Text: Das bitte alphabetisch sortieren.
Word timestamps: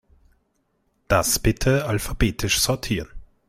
Das 1.09 1.37
bitte 1.37 1.85
alphabetisch 1.85 2.59
sortieren. 2.59 3.07